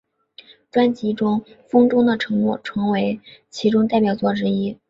[0.71, 4.75] 专辑中风中的承诺成为其代表作之一。